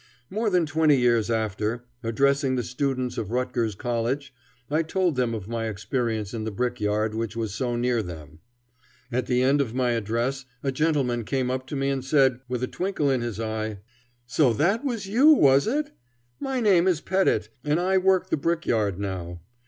More 0.31 0.49
than 0.49 0.65
twenty 0.65 0.97
years 0.97 1.29
after, 1.29 1.85
addressing 2.01 2.55
the 2.55 2.63
students 2.63 3.19
of 3.19 3.29
Rutgers 3.29 3.75
College, 3.75 4.33
I 4.67 4.81
told 4.81 5.15
them 5.15 5.35
of 5.35 5.47
my 5.47 5.67
experience 5.67 6.33
in 6.33 6.43
the 6.43 6.49
brick 6.49 6.81
yard 6.81 7.13
which 7.13 7.35
was 7.35 7.53
so 7.53 7.75
near 7.75 8.01
them. 8.01 8.39
At 9.11 9.27
the 9.27 9.43
end 9.43 9.61
of 9.61 9.75
my 9.75 9.91
address 9.91 10.45
a 10.63 10.71
gentleman 10.71 11.23
came 11.23 11.51
up 11.51 11.67
to 11.67 11.75
me 11.75 11.89
and 11.89 12.03
said, 12.03 12.39
with 12.49 12.63
a 12.63 12.67
twinkle 12.67 13.11
in 13.11 13.21
his 13.21 13.39
eye: 13.39 13.77
"So 14.25 14.53
that 14.53 14.83
was 14.83 15.05
you, 15.05 15.33
was 15.33 15.67
it? 15.67 15.91
My 16.39 16.59
name 16.61 16.87
is 16.87 16.99
Pettit, 16.99 17.49
and 17.63 17.79
I 17.79 17.99
work 17.99 18.31
the 18.31 18.37
brick 18.37 18.65
yard 18.65 18.97
now. 18.99 19.41